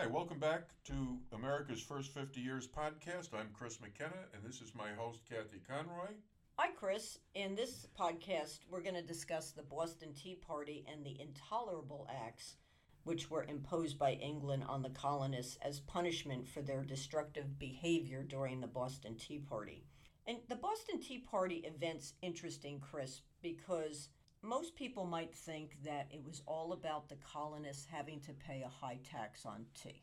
[0.00, 3.34] Hi, welcome back to America's First 50 Years podcast.
[3.34, 6.14] I'm Chris McKenna, and this is my host, Kathy Conroy.
[6.58, 7.18] Hi, Chris.
[7.34, 12.56] In this podcast, we're going to discuss the Boston Tea Party and the intolerable acts
[13.04, 18.62] which were imposed by England on the colonists as punishment for their destructive behavior during
[18.62, 19.84] the Boston Tea Party.
[20.26, 24.08] And the Boston Tea Party event's interesting, Chris, because
[24.42, 28.68] most people might think that it was all about the colonists having to pay a
[28.68, 30.02] high tax on tea.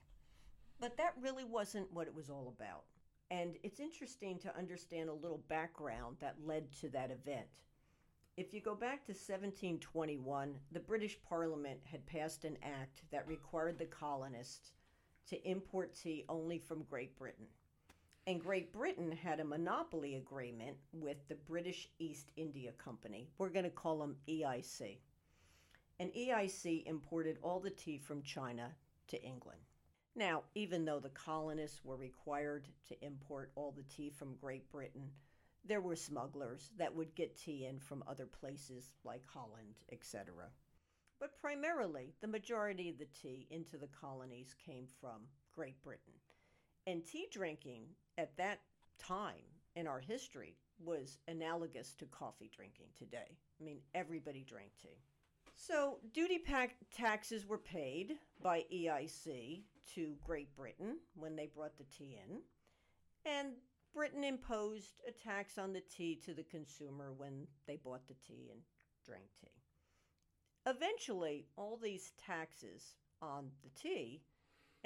[0.80, 2.84] But that really wasn't what it was all about.
[3.31, 7.48] And it's interesting to understand a little background that led to that event.
[8.38, 13.80] If you go back to 1721, the British Parliament had passed an act that required
[13.80, 14.73] the colonists
[15.30, 17.48] to import tea only from Great Britain.
[18.27, 23.30] And Great Britain had a monopoly agreement with the British East India Company.
[23.38, 24.98] We're going to call them EIC.
[26.02, 28.76] And EIC imported all the tea from China
[29.08, 29.62] to England.
[30.13, 35.09] Now, even though the colonists were required to import all the tea from Great Britain,
[35.64, 40.50] there were smugglers that would get tea in from other places like Holland, etc.
[41.17, 45.22] But primarily, the majority of the tea into the colonies came from
[45.55, 46.14] Great Britain.
[46.88, 47.83] And tea drinking
[48.17, 48.61] at that
[48.97, 49.43] time
[49.75, 53.38] in our history was analogous to coffee drinking today.
[53.59, 55.02] I mean, everybody drank tea.
[55.58, 56.41] So, duty
[56.95, 59.63] taxes were paid by EIC
[59.95, 62.39] to Great Britain when they brought the tea in,
[63.25, 63.53] and
[63.93, 68.49] Britain imposed a tax on the tea to the consumer when they bought the tea
[68.52, 68.61] and
[69.03, 69.47] drank tea.
[70.67, 74.21] Eventually, all these taxes on the tea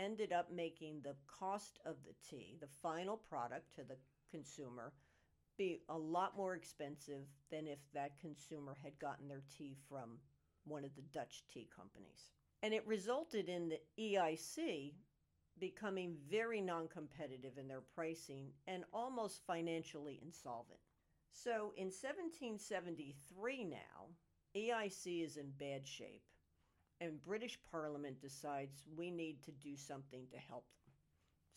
[0.02, 3.98] ended up making the cost of the tea, the final product to the
[4.32, 4.94] consumer,
[5.58, 10.18] be a lot more expensive than if that consumer had gotten their tea from
[10.66, 12.32] one of the Dutch tea companies.
[12.64, 14.94] And it resulted in the EIC
[15.60, 20.80] becoming very non competitive in their pricing and almost financially insolvent.
[21.32, 24.10] So in 1773 now,
[24.56, 26.24] EIC is in bad shape
[27.02, 30.94] and British Parliament decides we need to do something to help them.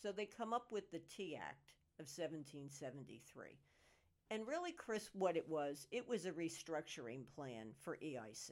[0.01, 3.59] So they come up with the Tea Act of 1773.
[4.31, 8.51] And really, Chris, what it was, it was a restructuring plan for EIC.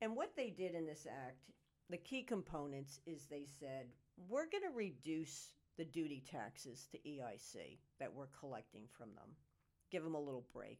[0.00, 1.50] And what they did in this act,
[1.90, 3.86] the key components is they said,
[4.28, 9.28] we're going to reduce the duty taxes to EIC that we're collecting from them,
[9.90, 10.78] give them a little break.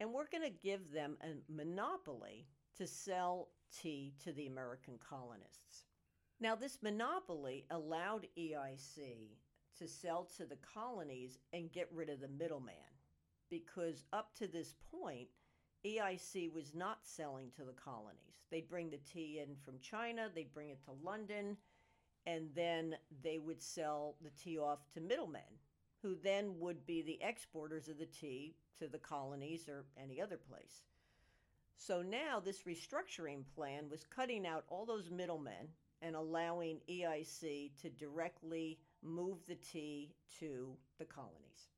[0.00, 2.46] And we're going to give them a monopoly
[2.78, 3.48] to sell
[3.82, 5.84] tea to the American colonists.
[6.40, 9.38] Now, this monopoly allowed EIC
[9.78, 12.74] to sell to the colonies and get rid of the middleman
[13.50, 15.28] because up to this point,
[15.86, 18.18] EIC was not selling to the colonies.
[18.50, 21.56] They'd bring the tea in from China, they'd bring it to London,
[22.26, 25.42] and then they would sell the tea off to middlemen,
[26.02, 30.36] who then would be the exporters of the tea to the colonies or any other
[30.36, 30.82] place.
[31.76, 35.68] So now this restructuring plan was cutting out all those middlemen
[36.00, 41.68] and allowing EIC to directly move the tea to the colonies.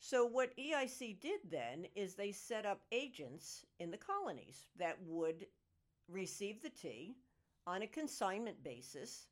[0.00, 5.46] So, what EIC did then is they set up agents in the colonies that would
[6.08, 7.16] receive the tea
[7.66, 9.26] on a consignment basis,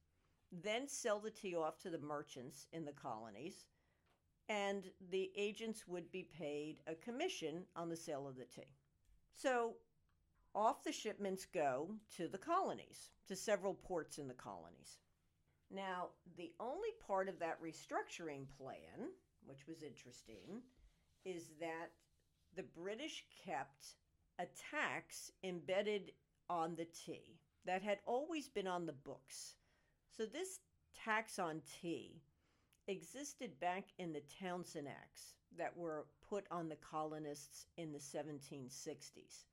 [0.51, 3.67] then sell the tea off to the merchants in the colonies,
[4.49, 8.75] and the agents would be paid a commission on the sale of the tea.
[9.37, 9.75] So
[10.55, 14.99] off the shipments go to the colonies, to several ports in the colonies.
[15.71, 19.11] Now, the only part of that restructuring plan,
[19.45, 20.63] which was interesting,
[21.25, 21.91] is that
[22.55, 23.97] the British kept
[24.39, 26.13] a tax embedded
[26.49, 29.57] on the tea that had always been on the books.
[30.17, 30.61] So, this
[31.05, 32.23] tax on tea
[32.89, 39.45] existed back in the Townshend Acts that were put on the colonists in the 1760s.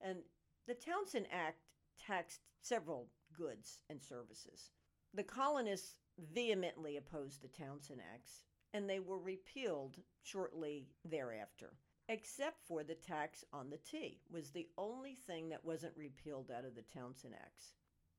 [0.00, 0.18] And
[0.66, 1.58] the Townshend Act
[1.98, 4.70] taxed several goods and services.
[5.14, 5.96] The colonists
[6.32, 11.72] vehemently opposed the Townshend Acts, and they were repealed shortly thereafter,
[12.08, 16.64] except for the tax on the tea was the only thing that wasn't repealed out
[16.64, 17.74] of the Townshend Acts.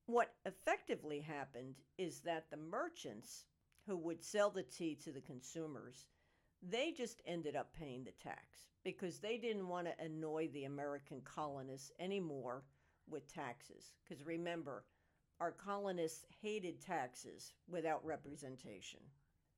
[0.06, 3.44] What effectively happened is that the merchants
[3.86, 6.06] who would sell the tea to the consumers,
[6.62, 11.20] they just ended up paying the tax because they didn't want to annoy the American
[11.24, 12.64] colonists anymore
[13.08, 13.92] with taxes.
[14.02, 14.84] Because remember,
[15.40, 19.00] our colonists hated taxes without representation.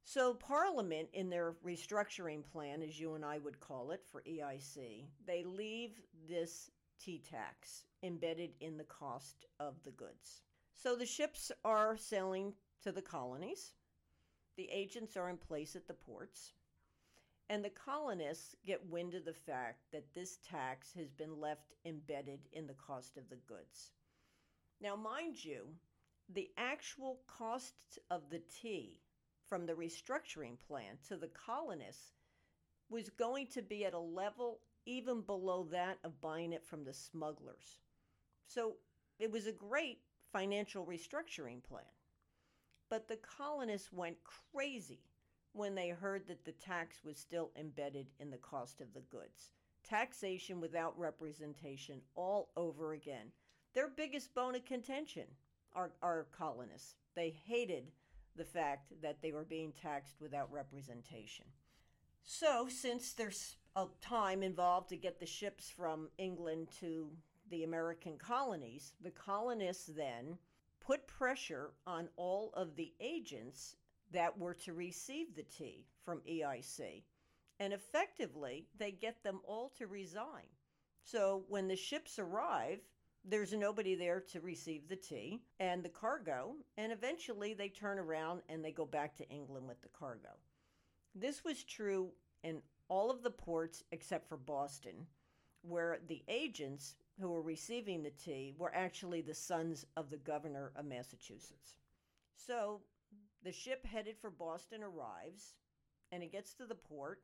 [0.06, 5.06] So, Parliament, in their restructuring plan, as you and I would call it for EIC,
[5.26, 10.42] they leave this tea tax embedded in the cost of the goods.
[10.74, 12.52] So, the ships are sailing
[12.82, 13.72] to the colonies.
[14.56, 16.52] The agents are in place at the ports.
[17.50, 22.40] And the colonists get wind of the fact that this tax has been left embedded
[22.52, 23.92] in the cost of the goods.
[24.80, 25.66] Now, mind you,
[26.32, 28.98] the actual cost of the tea
[29.46, 32.14] from the restructuring plan to the colonists
[32.88, 36.92] was going to be at a level even below that of buying it from the
[36.92, 37.78] smugglers.
[38.46, 38.76] So
[39.18, 39.98] it was a great
[40.32, 41.84] financial restructuring plan.
[42.90, 44.16] But the colonists went
[44.52, 45.00] crazy
[45.54, 49.52] when they heard that the tax was still embedded in the cost of the goods.
[49.88, 53.30] Taxation without representation all over again.
[53.72, 55.24] Their biggest bone of contention
[55.74, 56.96] are, are colonists.
[57.14, 57.84] They hated
[58.36, 61.46] the fact that they were being taxed without representation.
[62.24, 67.10] So, since there's a time involved to get the ships from England to
[67.50, 70.38] the American colonies, the colonists then
[70.80, 73.76] put pressure on all of the agents
[74.12, 77.02] that were to receive the tea from EIC.
[77.60, 80.48] And effectively, they get them all to resign.
[81.02, 82.80] So when the ships arrive,
[83.24, 88.42] there's nobody there to receive the tea and the cargo, and eventually they turn around
[88.48, 90.30] and they go back to England with the cargo.
[91.14, 92.10] This was true
[92.42, 95.06] in all of the ports except for Boston,
[95.62, 100.72] where the agents who were receiving the tea were actually the sons of the governor
[100.76, 101.76] of Massachusetts.
[102.36, 102.80] So
[103.44, 105.54] the ship headed for Boston arrives
[106.10, 107.20] and it gets to the port,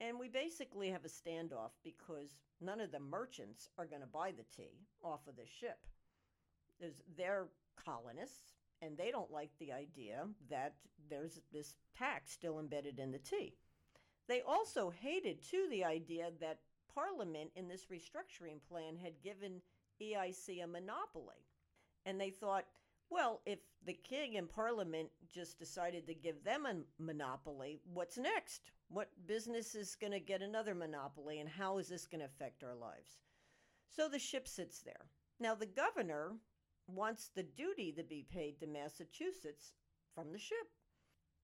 [0.00, 2.28] and we basically have a standoff because
[2.60, 5.78] none of the merchants are going to buy the tea off of the ship.
[6.80, 7.46] There's, they're
[7.84, 8.52] colonists,
[8.82, 10.74] and they don't like the idea that
[11.10, 13.54] there's this tax still embedded in the tea.
[14.28, 16.60] They also hated, too, the idea that
[16.94, 19.62] Parliament in this restructuring plan had given
[20.02, 21.46] EIC a monopoly.
[22.04, 22.66] And they thought,
[23.10, 28.70] well, if the king and parliament just decided to give them a monopoly, what's next?
[28.88, 32.62] What business is going to get another monopoly, and how is this going to affect
[32.62, 33.18] our lives?
[33.88, 35.06] So the ship sits there.
[35.40, 36.36] Now, the governor
[36.86, 39.72] wants the duty to be paid to Massachusetts
[40.14, 40.56] from the ship.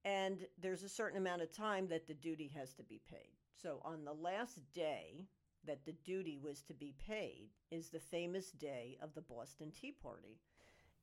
[0.05, 3.32] And there's a certain amount of time that the duty has to be paid.
[3.55, 5.25] So, on the last day
[5.67, 9.93] that the duty was to be paid, is the famous day of the Boston Tea
[9.93, 10.38] Party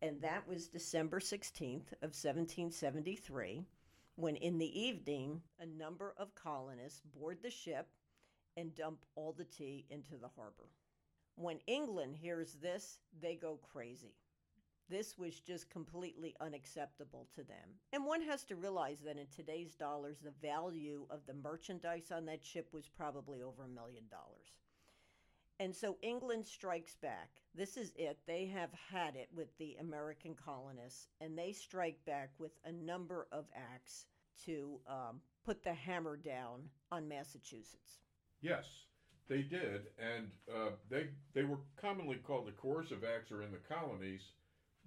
[0.01, 3.65] and that was December 16th of 1773
[4.15, 7.87] when in the evening a number of colonists board the ship
[8.57, 10.69] and dump all the tea into the harbor.
[11.35, 14.15] When England hears this, they go crazy.
[14.89, 17.79] This was just completely unacceptable to them.
[17.93, 22.25] And one has to realize that in today's dollars, the value of the merchandise on
[22.25, 24.51] that ship was probably over a million dollars.
[25.61, 27.29] And so England strikes back.
[27.53, 28.17] This is it.
[28.25, 33.27] They have had it with the American colonists, and they strike back with a number
[33.31, 34.07] of acts
[34.47, 36.61] to um, put the hammer down
[36.91, 37.99] on Massachusetts.
[38.41, 38.65] Yes,
[39.27, 43.75] they did, and uh, they they were commonly called the coercive acts, or in the
[43.75, 44.31] colonies,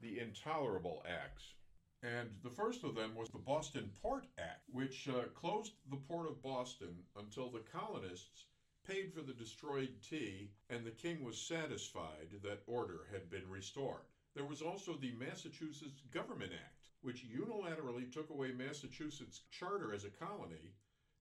[0.02, 1.44] the intolerable acts.
[2.02, 6.28] And the first of them was the Boston Port Act, which uh, closed the port
[6.28, 8.46] of Boston until the colonists
[8.86, 14.04] paid for the destroyed tea, and the king was satisfied that order had been restored.
[14.34, 20.24] There was also the Massachusetts Government Act, which unilaterally took away Massachusetts' charter as a
[20.24, 20.72] colony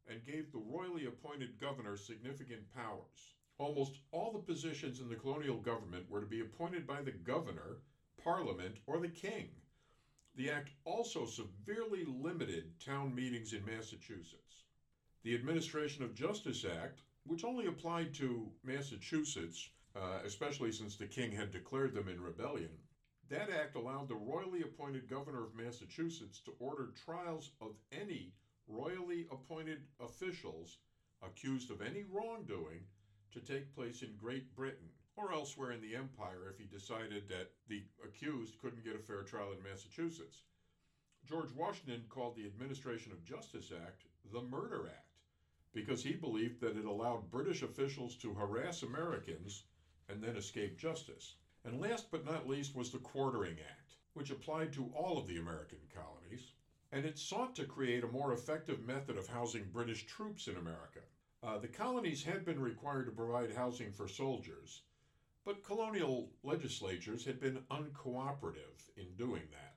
[0.08, 3.36] and gave the royally appointed governor significant powers.
[3.58, 7.78] Almost all the positions in the colonial government were to be appointed by the governor,
[8.22, 9.50] parliament, or the king.
[10.36, 14.64] The act also severely limited town meetings in Massachusetts.
[15.24, 21.32] The Administration of Justice Act which only applied to Massachusetts, uh, especially since the king
[21.32, 22.78] had declared them in rebellion.
[23.30, 28.34] That act allowed the royally appointed governor of Massachusetts to order trials of any
[28.68, 30.78] royally appointed officials
[31.22, 32.86] accused of any wrongdoing
[33.32, 37.52] to take place in Great Britain or elsewhere in the empire if he decided that
[37.68, 40.44] the accused couldn't get a fair trial in Massachusetts.
[41.26, 45.13] George Washington called the Administration of Justice Act the Murder Act
[45.74, 49.64] because he believed that it allowed British officials to harass Americans
[50.08, 51.36] and then escape justice.
[51.66, 55.38] And last but not least was the Quartering Act, which applied to all of the
[55.38, 56.52] American colonies,
[56.92, 61.00] and it sought to create a more effective method of housing British troops in America.
[61.42, 64.82] Uh, the colonies had been required to provide housing for soldiers,
[65.46, 69.76] but colonial legislatures had been uncooperative in doing that.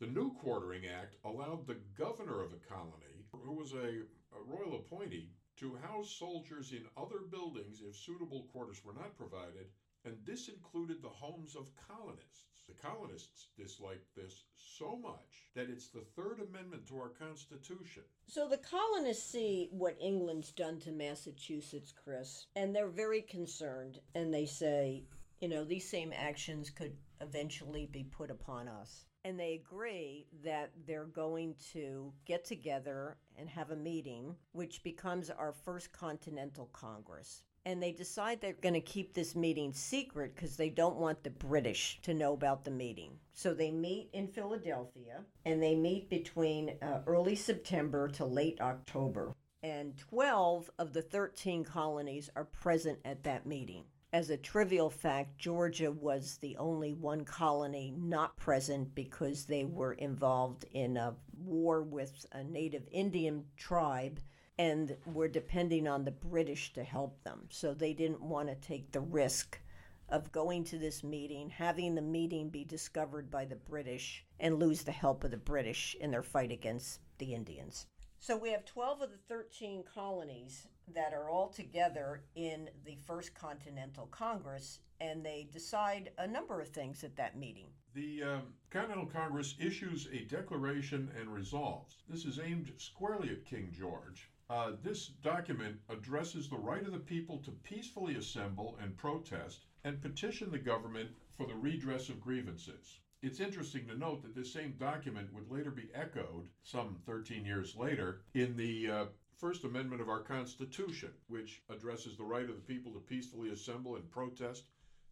[0.00, 4.02] The new Quartering Act allowed the governor of a colony, who was a
[4.32, 9.66] a royal appointee to house soldiers in other buildings if suitable quarters were not provided,
[10.04, 12.44] and this included the homes of colonists.
[12.68, 18.02] The colonists disliked this so much that it's the Third Amendment to our Constitution.
[18.26, 24.00] So the colonists see what England's done to Massachusetts, Chris, and they're very concerned.
[24.14, 25.04] And they say,
[25.40, 29.06] you know, these same actions could eventually be put upon us.
[29.24, 35.30] And they agree that they're going to get together and have a meeting, which becomes
[35.30, 40.56] our first Continental Congress and they decide they're going to keep this meeting secret because
[40.56, 43.10] they don't want the British to know about the meeting.
[43.34, 49.34] So they meet in Philadelphia and they meet between uh, early September to late October.
[49.62, 53.84] And 12 of the 13 colonies are present at that meeting.
[54.10, 59.92] As a trivial fact, Georgia was the only one colony not present because they were
[59.92, 64.18] involved in a war with a native Indian tribe
[64.58, 67.48] and were depending on the British to help them.
[67.50, 69.60] So they didn't want to take the risk
[70.08, 74.84] of going to this meeting, having the meeting be discovered by the British, and lose
[74.84, 77.86] the help of the British in their fight against the Indians.
[78.20, 83.34] So we have 12 of the 13 colonies that are all together in the First
[83.34, 87.68] Continental Congress, and they decide a number of things at that meeting.
[87.94, 91.96] The um, Continental Congress issues a declaration and resolves.
[92.08, 96.98] This is aimed squarely at King George uh, this document addresses the right of the
[96.98, 102.98] people to peacefully assemble and protest and petition the government for the redress of grievances.
[103.20, 107.74] It's interesting to note that this same document would later be echoed, some 13 years
[107.74, 109.04] later, in the uh,
[109.36, 113.96] First Amendment of our Constitution, which addresses the right of the people to peacefully assemble
[113.96, 114.66] and protest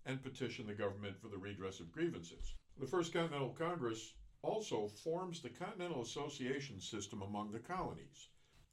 [0.05, 2.55] and petition the government for the redress of grievances.
[2.79, 8.29] The First Continental Congress also forms the Continental Association system among the colonies.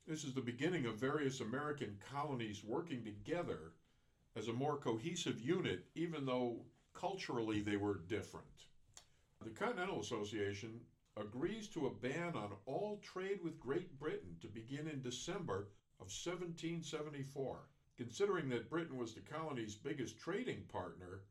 [0.06, 3.72] This is the beginning of various American colonies working together
[4.36, 8.46] as a more cohesive unit, even though culturally they were different.
[9.44, 10.80] The Continental Association
[11.18, 15.68] agrees to a ban on all trade with Great Britain to begin in December
[16.00, 17.58] of 1774.
[17.98, 21.24] Considering that Britain was the colony's biggest trading partner,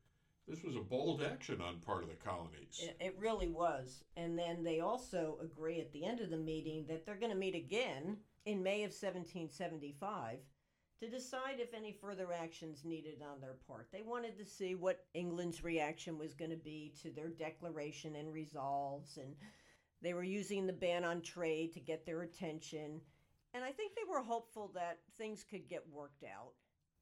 [0.47, 2.87] this was a bold action on part of the colonies.
[3.01, 4.05] It, really was.
[4.17, 7.39] And then they also agree at the end of the meeting that they're going to
[7.39, 10.39] meet again in May of 1775
[11.03, 13.89] to decide if any further actions needed on their part.
[13.91, 18.33] They wanted to see what England's reaction was going to be to their declaration and
[18.33, 19.35] resolves, and
[20.01, 23.01] they were using the ban on trade to get their attention.
[23.53, 26.53] And I think they were hopeful that things could get worked out.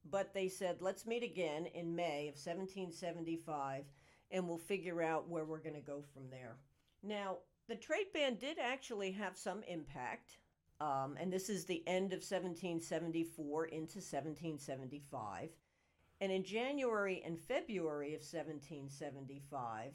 [0.09, 3.83] But they said, let's meet again in May of 1775
[4.31, 6.57] and we'll figure out where we're going to go from there.
[7.03, 10.37] Now, the trade ban did actually have some impact.
[10.81, 15.49] Um, and this is the end of 1774 into 1775.
[16.19, 19.91] And in January and February of 1775,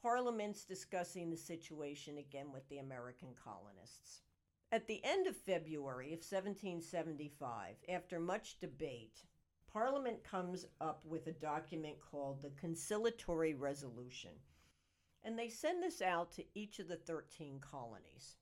[0.00, 4.22] Parliament's discussing the situation again with the American colonists.
[4.70, 9.24] At the end of February of 1775, after much debate,
[9.72, 14.30] Parliament comes up with a document called the Conciliatory Resolution,
[15.24, 18.36] and they send this out to each of the 13 colonies.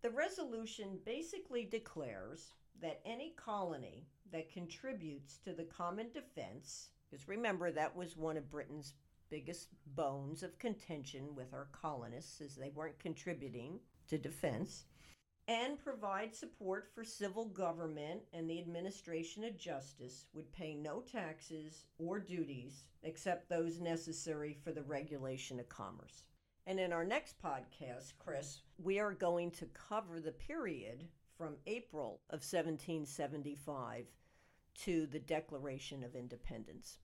[0.00, 7.72] The resolution basically declares that any colony that contributes to the common defense, because remember
[7.72, 8.94] that was one of Britain's
[9.28, 14.84] biggest bones of contention with our colonists, as they weren't contributing to defense,
[15.48, 21.86] and provide support for civil government and the administration of justice would pay no taxes
[21.98, 26.22] or duties except those necessary for the regulation of commerce.
[26.68, 31.08] And in our next podcast, Chris, we are going to cover the period
[31.38, 34.04] from April of 1775
[34.82, 36.98] to the Declaration of Independence.